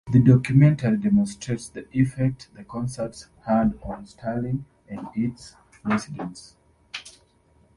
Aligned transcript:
The 0.11 0.17
documentary 0.17 0.97
demonstrates 0.97 1.69
the 1.69 1.85
effect 1.95 2.49
the 2.55 2.63
concerts 2.63 3.27
had 3.45 3.77
on 3.83 4.07
Stirling 4.07 4.65
and 4.89 5.05
its 5.13 5.55
residents. 5.83 6.55